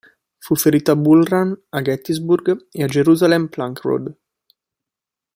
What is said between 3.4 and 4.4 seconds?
Plank Road.